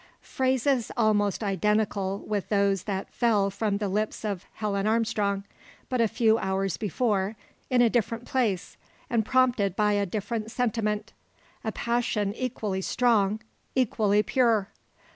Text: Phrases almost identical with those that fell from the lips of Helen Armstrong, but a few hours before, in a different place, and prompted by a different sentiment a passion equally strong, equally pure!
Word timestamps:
Phrases 0.23 0.91
almost 0.97 1.43
identical 1.43 2.23
with 2.25 2.49
those 2.49 2.85
that 2.85 3.13
fell 3.13 3.51
from 3.51 3.77
the 3.77 3.87
lips 3.87 4.25
of 4.25 4.47
Helen 4.53 4.87
Armstrong, 4.87 5.43
but 5.89 6.01
a 6.01 6.07
few 6.07 6.39
hours 6.39 6.75
before, 6.75 7.35
in 7.69 7.83
a 7.83 7.89
different 7.91 8.25
place, 8.25 8.77
and 9.11 9.23
prompted 9.23 9.75
by 9.75 9.93
a 9.93 10.07
different 10.07 10.49
sentiment 10.49 11.13
a 11.63 11.71
passion 11.71 12.33
equally 12.33 12.81
strong, 12.81 13.41
equally 13.75 14.23
pure! 14.23 14.69